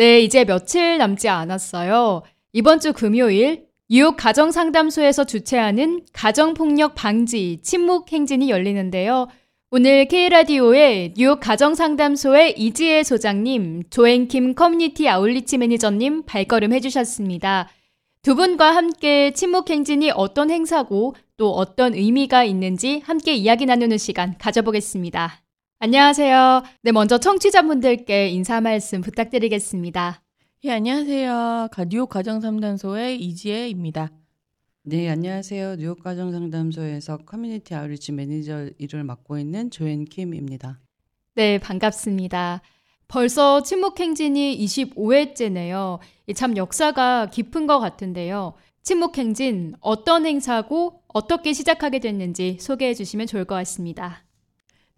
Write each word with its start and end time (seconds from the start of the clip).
네, 0.00 0.22
이제 0.22 0.46
며칠 0.46 0.96
남지 0.96 1.28
않았어요. 1.28 2.22
이번 2.54 2.80
주 2.80 2.94
금요일 2.94 3.66
뉴욕 3.90 4.16
가정상담소에서 4.16 5.24
주최하는 5.24 6.06
가정폭력 6.14 6.94
방지 6.94 7.58
침묵 7.62 8.10
행진이 8.10 8.48
열리는데요. 8.48 9.28
오늘 9.70 10.06
K라디오의 10.06 11.12
뉴욕 11.18 11.38
가정상담소의 11.38 12.54
이지혜 12.58 13.02
소장님, 13.02 13.90
조앤킴 13.90 14.54
커뮤니티 14.54 15.06
아울리치 15.06 15.58
매니저님 15.58 16.22
발걸음 16.24 16.72
해주셨습니다. 16.72 17.68
두 18.22 18.36
분과 18.36 18.74
함께 18.74 19.34
침묵 19.34 19.68
행진이 19.68 20.12
어떤 20.12 20.50
행사고 20.50 21.14
또 21.36 21.50
어떤 21.52 21.92
의미가 21.92 22.44
있는지 22.44 23.02
함께 23.04 23.34
이야기 23.34 23.66
나누는 23.66 23.98
시간 23.98 24.38
가져보겠습니다. 24.38 25.42
안녕하세요. 25.82 26.62
네, 26.82 26.92
먼저 26.92 27.16
청취자분들께 27.16 28.28
인사 28.28 28.60
말씀 28.60 29.00
부탁드리겠습니다. 29.00 30.20
예, 30.64 30.72
안녕하세요. 30.72 31.68
뉴욕 31.88 32.06
가정상담소의 32.10 33.18
이지혜입니다. 33.18 34.10
네, 34.82 35.08
안녕하세요. 35.08 35.76
뉴욕 35.76 36.02
가정상담소에서 36.02 37.16
커뮤니티 37.24 37.74
outreach 37.74 38.12
매니저 38.12 38.72
일을 38.76 39.04
맡고 39.04 39.38
있는 39.38 39.70
조앤 39.70 40.04
킴입니다. 40.04 40.80
네, 41.34 41.58
반갑습니다. 41.58 42.60
벌써 43.08 43.62
침묵행진이 43.62 44.58
25회째네요. 44.58 45.98
참 46.34 46.58
역사가 46.58 47.30
깊은 47.30 47.66
것 47.66 47.78
같은데요. 47.78 48.52
침묵행진 48.82 49.76
어떤 49.80 50.26
행사고 50.26 51.00
어떻게 51.08 51.54
시작하게 51.54 52.00
됐는지 52.00 52.58
소개해 52.60 52.92
주시면 52.92 53.26
좋을 53.26 53.46
것 53.46 53.54
같습니다. 53.54 54.26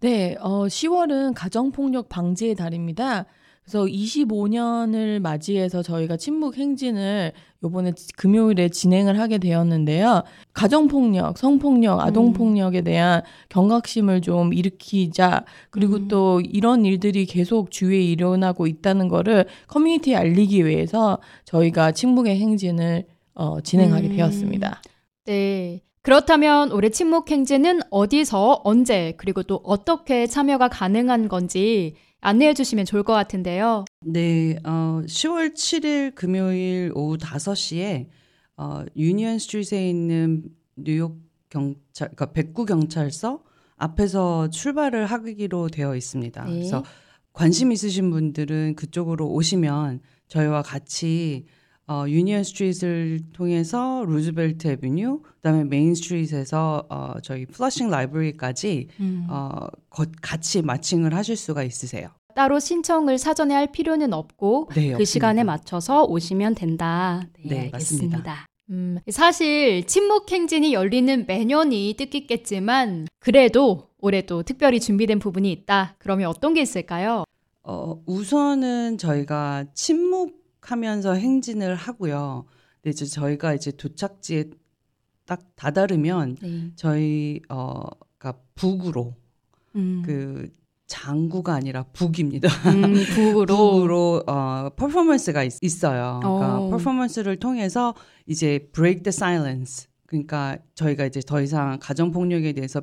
네, 0.03 0.35
어, 0.41 0.65
10월은 0.65 1.33
가정폭력 1.33 2.09
방지의 2.09 2.55
달입니다. 2.55 3.25
그래서 3.63 3.85
25년을 3.85 5.21
맞이해서 5.21 5.81
저희가 5.81 6.17
침묵 6.17 6.57
행진을 6.57 7.31
요번에 7.63 7.93
금요일에 8.17 8.67
진행을 8.67 9.17
하게 9.17 9.37
되었는데요. 9.37 10.23
가정폭력, 10.51 11.37
성폭력, 11.37 12.01
아동폭력에 12.01 12.79
음. 12.79 12.83
대한 12.83 13.21
경각심을 13.47 14.19
좀 14.19 14.53
일으키자, 14.53 15.45
그리고 15.69 15.95
음. 15.95 16.07
또 16.09 16.41
이런 16.41 16.83
일들이 16.83 17.25
계속 17.25 17.71
주위에 17.71 18.01
일어나고 18.01 18.67
있다는 18.67 19.07
거를 19.07 19.45
커뮤니티에 19.67 20.17
알리기 20.17 20.65
위해서 20.65 21.19
저희가 21.45 21.93
침묵의 21.93 22.37
행진을 22.37 23.05
어, 23.35 23.61
진행하게 23.61 24.09
음. 24.09 24.15
되었습니다. 24.17 24.81
네. 25.27 25.81
그렇다면 26.03 26.73
올해 26.73 26.89
침묵 26.89 27.31
행진은 27.31 27.79
어디서 27.89 28.61
언제 28.65 29.13
그리고 29.17 29.41
또 29.41 29.61
어떻게 29.63 30.27
참여가 30.27 30.67
가능한 30.67 31.29
건지 31.29 31.95
안내해 32.19 32.53
주시면 32.53 32.85
좋을 32.85 33.03
것 33.03 33.13
같은데요. 33.13 33.85
네, 34.01 34.57
어, 34.65 35.01
10월 35.05 35.53
7일 35.53 36.13
금요일 36.13 36.91
오후 36.93 37.17
5시에 37.17 38.07
어, 38.57 38.83
유니언 38.97 39.39
스트리트에 39.39 39.89
있는 39.89 40.43
뉴욕 40.75 41.21
경찰, 41.49 42.09
그러니까 42.09 42.33
백구 42.33 42.65
경찰서 42.65 43.41
앞에서 43.77 44.49
출발을 44.49 45.05
하기로 45.05 45.69
되어 45.69 45.95
있습니다. 45.95 46.43
네. 46.43 46.51
그래서 46.51 46.83
관심 47.31 47.71
있으신 47.71 48.11
분들은 48.11 48.75
그쪽으로 48.75 49.29
오시면 49.29 50.01
저희와 50.27 50.63
같이 50.63 51.45
어, 51.87 52.05
유니언 52.07 52.43
스트리트를 52.43 53.21
통해서 53.33 54.05
루즈벨트 54.07 54.67
에비뉴, 54.67 55.21
그다음에 55.21 55.65
메인 55.65 55.95
스트리트에서 55.95 56.85
어, 56.89 57.13
저희 57.21 57.45
플러싱 57.45 57.89
library까지 57.89 58.87
음. 59.01 59.27
어, 59.29 59.67
거, 59.89 60.05
같이 60.21 60.61
marching을 60.61 61.13
하실 61.13 61.35
수가 61.35 61.63
있으세요. 61.63 62.09
따로 62.35 62.59
신청을 62.59 63.17
사전에 63.17 63.53
할 63.53 63.71
필요는 63.71 64.13
없고 64.13 64.69
네, 64.69 64.87
그 64.87 64.93
없습니다. 64.93 65.05
시간에 65.05 65.43
맞춰서 65.43 66.03
오시면 66.05 66.55
된다. 66.55 67.21
네, 67.43 67.63
네 67.63 67.69
맞습니다. 67.71 68.47
음, 68.69 68.97
사실 69.11 69.85
침묵 69.85 70.31
행진이 70.31 70.73
열리는 70.73 71.25
매년이 71.27 71.95
뜻깊겠지만 71.97 73.07
그래도 73.19 73.89
올해도 73.99 74.43
특별히 74.43 74.79
준비된 74.79 75.19
부분이 75.19 75.51
있다. 75.51 75.95
그러면 75.99 76.27
어떤 76.27 76.53
게 76.53 76.61
있을까요? 76.61 77.25
어, 77.63 78.01
우선은 78.05 78.97
저희가 78.97 79.65
침묵 79.73 80.42
하면서 80.71 81.13
행진을 81.13 81.75
하고요. 81.75 82.45
근데 82.81 82.91
이제 82.91 83.05
저희가 83.05 83.53
이제 83.53 83.71
도착지에 83.71 84.51
딱 85.25 85.55
다다르면 85.55 86.37
네. 86.41 86.71
저희 86.75 87.41
어가 87.47 88.33
북으로 88.55 89.15
음. 89.75 90.03
그 90.05 90.49
장구가 90.87 91.53
아니라 91.53 91.83
북입니다. 91.93 92.49
음, 92.71 92.93
북으로 93.15 93.45
북으로 93.45 94.23
어 94.27 94.69
퍼포먼스가 94.75 95.43
있, 95.43 95.53
어요 95.85 96.19
그러니까 96.21 96.59
오. 96.59 96.65
어. 96.65 96.69
퍼포먼스를 96.69 97.37
통해서 97.37 97.95
이제 98.27 98.69
break 98.73 99.03
the 99.03 99.09
silence. 99.09 99.87
그러니까 100.05 100.57
저희가 100.75 101.05
이제 101.05 101.21
더 101.25 101.41
이상 101.41 101.79
가정 101.81 102.11
폭력에 102.11 102.53
대해서 102.53 102.81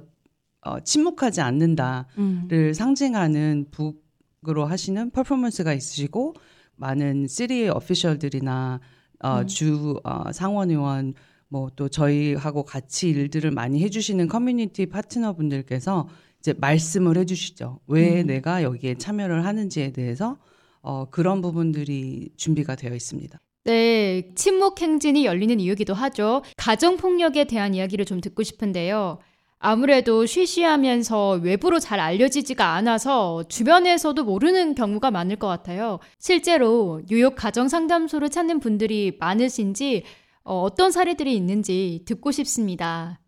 어, 0.63 0.81
침묵하지 0.81 1.41
않는다를 1.41 2.05
음. 2.19 2.73
상징하는 2.75 3.67
북으로 3.71 4.67
하시는 4.67 5.11
퍼포먼스가 5.11 5.73
있으시고 5.73 6.35
많은 6.81 7.29
city 7.29 7.69
official들이나 7.69 8.81
어, 9.23 9.39
음. 9.41 9.47
주 9.47 10.01
어, 10.03 10.33
상원 10.33 10.71
의원 10.71 11.15
뭐 11.49 11.69
또 11.77 11.89
저희하고 11.89 12.65
같이 12.65 13.11
일들을 13.11 13.51
많이 13.51 13.83
해주시는 13.83 14.29
커뮤니티 14.29 14.87
파트너분들께서 14.87 16.09
이제 16.39 16.55
말씀을 16.57 17.19
해주시죠. 17.19 17.81
왜 17.87 18.23
음. 18.23 18.27
내가 18.27 18.63
여기에 18.63 18.95
참여를 18.95 19.45
하는지에 19.45 19.93
대해서 19.93 20.39
어, 20.81 21.07
그런 21.11 21.43
부분들이 21.43 22.31
준비가 22.37 22.75
되어 22.77 22.95
있습니다. 22.95 23.39
네, 23.65 24.33
침묵 24.35 24.81
행진이 24.81 25.27
열리는 25.27 25.61
이유기도 25.61 25.93
하죠. 25.93 26.43
가정 26.57 26.97
폭력에 26.97 27.45
대한 27.45 27.75
이야기를 27.75 28.07
좀 28.07 28.23
듣고 28.23 28.43
싶은데요. 28.43 29.19
아무래도 29.63 30.25
쉬쉬하면서 30.25 31.41
외부로 31.43 31.79
잘 31.79 32.01
알려지지가 32.01 32.73
않아서 32.77 33.45
주변에서도 33.47 34.25
모르는 34.25 34.75
경우가 34.75 35.11
많을 35.11 35.37
것 35.37 35.49
같아요. 35.49 35.99
실제로 36.19 37.03
뉴욕 37.07 37.35
가정 37.37 37.69
상담소를 37.69 38.31
찾는 38.31 38.61
분들이 38.61 39.17
많으신지 39.21 40.05
어, 40.45 40.63
어떤 40.63 40.91
사례들이 40.91 41.37
있는지 41.37 42.03
듣고 42.07 42.33
싶습니다. 42.33 43.21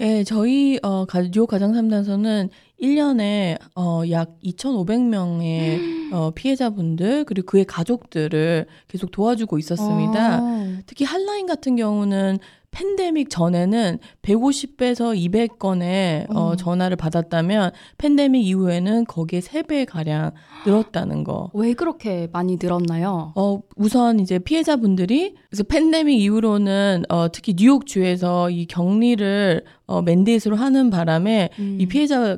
예, 0.00 0.24
저희 0.24 0.78
어 0.82 1.06
뉴욕 1.06 1.46
가정 1.46 1.72
상담소는 1.72 2.50
1년에 2.82 3.56
어약 3.76 4.40
2,500명의 4.42 6.12
어 6.12 6.32
피해자분들 6.36 7.24
그리고 7.24 7.46
그의 7.46 7.64
가족들을 7.64 8.66
계속 8.88 9.12
도와주고 9.12 9.56
있었습니다. 9.58 10.38
아. 10.42 10.80
특히 10.84 11.04
한라인 11.04 11.46
같은 11.46 11.76
경우는 11.76 12.38
팬데믹 12.76 13.30
전에는 13.30 13.98
150배에서 14.20 15.16
200건의 15.58 16.30
어, 16.30 16.40
어, 16.40 16.56
전화를 16.56 16.98
받았다면 16.98 17.70
팬데믹 17.96 18.46
이후에는 18.46 19.06
거기에 19.06 19.40
3배 19.40 19.86
가량 19.88 20.32
늘었다는 20.66 21.24
거. 21.24 21.50
왜 21.54 21.72
그렇게 21.72 22.28
많이 22.32 22.58
늘었나요? 22.60 23.32
어, 23.34 23.60
우선 23.76 24.20
이제 24.20 24.38
피해자분들이 24.38 25.36
그래서 25.48 25.64
팬데믹 25.64 26.20
이후로는 26.20 27.04
어, 27.08 27.28
특히 27.32 27.54
뉴욕 27.54 27.86
주에서 27.86 28.50
이 28.50 28.66
격리를 28.66 29.64
어, 29.86 30.02
맨데이트로 30.02 30.56
하는 30.56 30.90
바람에 30.90 31.48
음. 31.58 31.78
이 31.80 31.86
피해자 31.86 32.36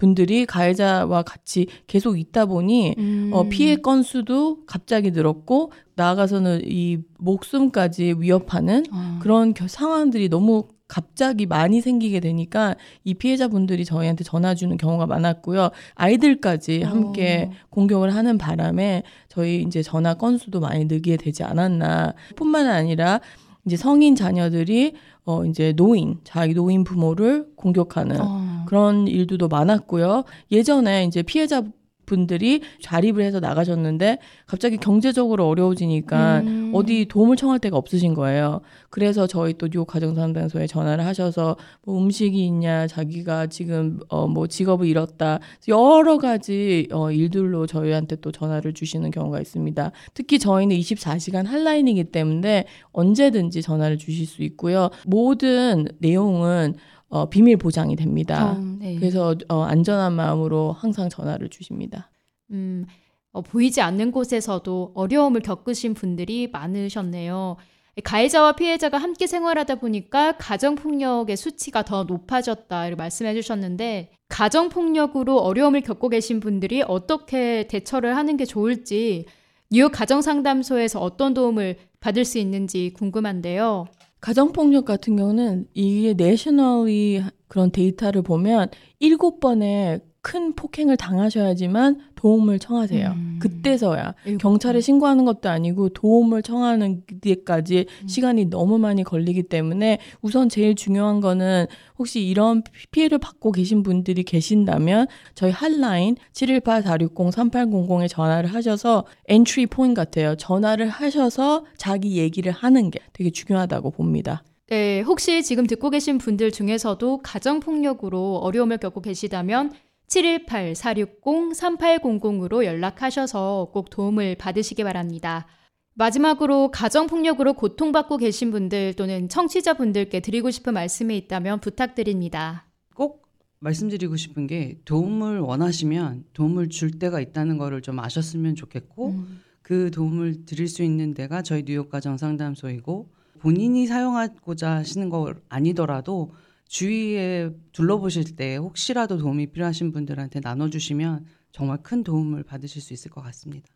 분들이 0.00 0.46
가해자와 0.46 1.22
같이 1.22 1.66
계속 1.86 2.18
있다 2.18 2.46
보니 2.46 2.94
어, 2.98 3.00
음. 3.00 3.30
어, 3.32 3.48
피해 3.48 3.76
건수도 3.76 4.64
갑자기 4.66 5.12
늘었고 5.12 5.70
나아가서는 5.94 6.62
이 6.64 6.98
목숨까지 7.18 8.16
위협하는 8.18 8.84
어. 8.90 9.18
그런 9.22 9.54
상황들이 9.54 10.28
너무 10.28 10.64
갑자기 10.88 11.46
많이 11.46 11.80
생기게 11.80 12.18
되니까 12.18 12.74
이 13.04 13.14
피해자분들이 13.14 13.84
저희한테 13.84 14.24
전화 14.24 14.56
주는 14.56 14.76
경우가 14.76 15.06
많았고요. 15.06 15.70
아이들까지 15.94 16.82
함께 16.82 17.48
어. 17.48 17.54
공격을 17.70 18.12
하는 18.12 18.38
바람에 18.38 19.04
저희 19.28 19.62
이제 19.62 19.82
전화 19.82 20.14
건수도 20.14 20.58
많이 20.58 20.86
늘게 20.86 21.16
되지 21.16 21.44
않았나. 21.44 22.14
뿐만 22.34 22.66
아니라 22.66 23.20
이제 23.66 23.76
성인 23.76 24.16
자녀들이 24.16 24.94
어 25.24 25.44
이제 25.44 25.72
노인 25.74 26.18
자기 26.24 26.54
노인 26.54 26.82
부모를 26.82 27.46
공격하는 27.54 28.20
어. 28.20 28.49
그런 28.70 29.08
일들도 29.08 29.48
많았고요. 29.48 30.22
예전에 30.52 31.02
이제 31.04 31.22
피해자 31.24 31.64
분들이 32.06 32.60
자립을 32.82 33.22
해서 33.22 33.38
나가셨는데 33.38 34.18
갑자기 34.46 34.76
경제적으로 34.78 35.46
어려워지니까 35.48 36.40
음. 36.40 36.70
어디 36.74 37.06
도움을 37.06 37.36
청할 37.36 37.58
데가 37.60 37.76
없으신 37.76 38.14
거예요. 38.14 38.60
그래서 38.90 39.26
저희 39.28 39.54
또 39.54 39.68
뉴욕 39.68 39.86
가정상담소에 39.86 40.66
전화를 40.68 41.04
하셔서 41.04 41.56
뭐 41.84 41.98
음식이 42.00 42.44
있냐, 42.46 42.86
자기가 42.86 43.46
지금 43.48 43.98
어 44.08 44.26
뭐 44.26 44.46
직업을 44.46 44.86
잃었다 44.86 45.40
여러 45.66 46.18
가지 46.18 46.86
어 46.92 47.10
일들로 47.10 47.66
저희한테 47.66 48.16
또 48.16 48.30
전화를 48.30 48.72
주시는 48.72 49.10
경우가 49.10 49.40
있습니다. 49.40 49.90
특히 50.14 50.38
저희는 50.38 50.76
24시간 50.76 51.46
한라인이기 51.46 52.04
때문에 52.04 52.66
언제든지 52.92 53.62
전화를 53.62 53.98
주실 53.98 54.26
수 54.26 54.42
있고요. 54.44 54.90
모든 55.06 55.86
내용은 55.98 56.74
어, 57.10 57.28
비밀 57.28 57.56
보장이 57.56 57.96
됩니다. 57.96 58.52
어, 58.52 58.58
네. 58.78 58.96
그래서 58.96 59.34
어, 59.48 59.62
안전한 59.62 60.14
마음으로 60.14 60.72
항상 60.72 61.08
전화를 61.08 61.48
주십니다. 61.50 62.08
음, 62.52 62.86
어, 63.32 63.42
보이지 63.42 63.80
않는 63.80 64.12
곳에서도 64.12 64.92
어려움을 64.94 65.40
겪으신 65.42 65.94
분들이 65.94 66.48
많으셨네요. 66.50 67.56
가해자와 68.04 68.52
피해자가 68.52 68.98
함께 68.98 69.26
생활하다 69.26 69.74
보니까 69.74 70.36
가정폭력의 70.38 71.36
수치가 71.36 71.82
더 71.82 72.04
높아졌다 72.04 72.86
이렇게 72.86 72.96
말씀해 72.96 73.34
주셨는데 73.34 74.12
가정폭력으로 74.28 75.38
어려움을 75.38 75.80
겪고 75.80 76.08
계신 76.08 76.38
분들이 76.38 76.82
어떻게 76.82 77.66
대처를 77.66 78.16
하는 78.16 78.36
게 78.36 78.44
좋을지 78.44 79.26
뉴욕 79.70 79.90
가정상담소에서 79.90 81.00
어떤 81.00 81.34
도움을 81.34 81.76
받을 81.98 82.24
수 82.24 82.38
있는지 82.38 82.94
궁금한데요. 82.94 83.86
가정폭력 84.20 84.84
같은 84.84 85.16
경우는 85.16 85.66
이게 85.74 86.14
내셔널리 86.14 87.22
그런 87.48 87.72
데이터를 87.72 88.22
보면 88.22 88.68
일곱 88.98 89.40
번의 89.40 90.00
큰 90.22 90.54
폭행을 90.54 90.96
당하셔야지만 90.96 92.00
도움을 92.14 92.58
청하세요. 92.58 93.08
음. 93.08 93.29
그때서야 93.40 94.14
경찰에 94.38 94.80
신고하는 94.80 95.24
것도 95.24 95.48
아니고 95.48 95.88
도움을 95.90 96.42
청하는 96.42 97.02
데까지 97.20 97.86
음. 98.02 98.08
시간이 98.08 98.46
너무 98.46 98.78
많이 98.78 99.02
걸리기 99.02 99.44
때문에 99.44 99.98
우선 100.22 100.48
제일 100.48 100.74
중요한 100.74 101.20
거는 101.20 101.66
혹시 101.98 102.24
이런 102.24 102.62
피해를 102.90 103.18
받고 103.18 103.52
계신 103.52 103.82
분들이 103.82 104.22
계신다면 104.22 105.06
저희 105.34 105.50
핫라인 105.50 106.16
718-460-3800에 106.32 108.08
전화를 108.08 108.52
하셔서 108.52 109.04
entry 109.28 109.66
point 109.66 109.94
같아요. 109.94 110.36
전화를 110.36 110.88
하셔서 110.88 111.64
자기 111.76 112.16
얘기를 112.16 112.52
하는 112.52 112.90
게 112.90 113.00
되게 113.12 113.30
중요하다고 113.30 113.90
봅니다. 113.90 114.42
네, 114.68 115.00
혹시 115.00 115.42
지금 115.42 115.66
듣고 115.66 115.90
계신 115.90 116.18
분들 116.18 116.52
중에서도 116.52 117.18
가정폭력으로 117.22 118.36
어려움을 118.36 118.78
겪고 118.78 119.00
계시다면 119.00 119.72
718-460-3800으로 120.10 122.64
연락하셔서 122.64 123.70
꼭 123.72 123.90
도움을 123.90 124.36
받으시기 124.36 124.84
바랍니다. 124.84 125.46
마지막으로 125.94 126.70
가정폭력으로 126.70 127.54
고통받고 127.54 128.16
계신 128.16 128.50
분들 128.50 128.94
또는 128.94 129.28
청취자분들께 129.28 130.20
드리고 130.20 130.50
싶은 130.50 130.74
말씀이 130.74 131.16
있다면 131.16 131.60
부탁드립니다. 131.60 132.66
꼭 132.94 133.28
말씀드리고 133.60 134.16
싶은 134.16 134.46
게 134.46 134.80
도움을 134.84 135.40
원하시면 135.40 136.24
도움을 136.32 136.68
줄 136.70 136.98
때가 136.98 137.20
있다는 137.20 137.58
거를 137.58 137.82
좀 137.82 137.98
아셨으면 137.98 138.54
좋겠고 138.54 139.10
음. 139.10 139.42
그 139.62 139.90
도움을 139.90 140.46
드릴 140.46 140.68
수 140.68 140.82
있는 140.82 141.12
데가 141.12 141.42
저희 141.42 141.64
뉴욕 141.64 141.90
가정 141.90 142.16
상담소이고 142.16 143.10
본인이 143.40 143.86
사용하고자 143.86 144.70
하시는 144.70 145.10
거 145.10 145.34
아니더라도 145.48 146.32
주위에 146.70 147.50
둘러보실 147.72 148.36
때 148.36 148.54
혹시라도 148.54 149.18
도움이 149.18 149.48
필요하신 149.48 149.90
분들한테 149.90 150.38
나눠주시면 150.40 151.26
정말 151.50 151.78
큰 151.82 152.04
도움을 152.04 152.44
받으실 152.44 152.80
수 152.80 152.94
있을 152.94 153.10
것 153.10 153.22
같습니다. 153.22 153.68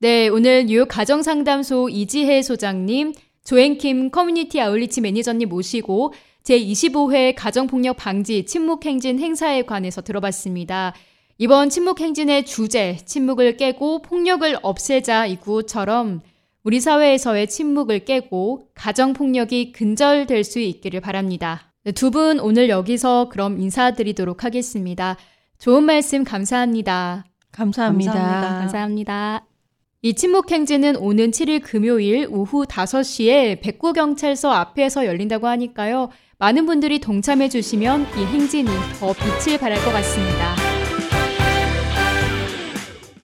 네, 0.00 0.26
오늘 0.26 0.66
뉴욕 0.66 0.88
가정상담소 0.88 1.88
이지혜 1.88 2.42
소장님, 2.42 3.12
조앤킴 3.44 4.10
커뮤니티 4.10 4.60
아울리치 4.60 5.00
매니저님 5.02 5.48
모시고 5.48 6.12
제25회 6.42 7.34
가정폭력 7.36 7.96
방지 7.96 8.44
침묵행진 8.44 9.20
행사에 9.20 9.62
관해서 9.62 10.02
들어봤습니다. 10.02 10.94
이번 11.38 11.70
침묵행진의 11.70 12.44
주제, 12.44 12.96
침묵을 12.96 13.56
깨고 13.56 14.02
폭력을 14.02 14.58
없애자 14.62 15.26
이 15.26 15.36
구호처럼 15.36 16.22
우리 16.64 16.80
사회에서의 16.80 17.46
침묵을 17.46 18.04
깨고 18.04 18.66
가정폭력이 18.74 19.70
근절될 19.70 20.42
수 20.42 20.58
있기를 20.58 21.00
바랍니다. 21.00 21.69
네, 21.82 21.92
두분 21.92 22.40
오늘 22.40 22.68
여기서 22.68 23.30
그럼 23.30 23.58
인사드리도록 23.58 24.44
하겠습니다. 24.44 25.16
좋은 25.58 25.84
말씀 25.84 26.24
감사합니다. 26.24 27.24
감사합니다. 27.52 28.12
감사합니다. 28.12 28.58
감사합니다. 28.58 29.46
이 30.02 30.14
침묵행진은 30.14 30.96
오는 30.96 31.30
7일 31.30 31.62
금요일 31.62 32.28
오후 32.30 32.64
5시에 32.66 33.62
백구경찰서 33.62 34.50
앞에서 34.50 35.06
열린다고 35.06 35.46
하니까요. 35.46 36.10
많은 36.38 36.66
분들이 36.66 37.00
동참해 37.00 37.48
주시면 37.48 38.02
이 38.18 38.24
행진이 38.24 38.70
더 38.98 39.14
빛을 39.14 39.58
발할 39.58 39.82
것 39.82 39.90
같습니다. 39.90 40.69